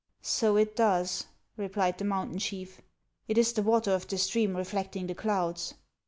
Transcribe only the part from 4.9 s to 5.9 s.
the clouds."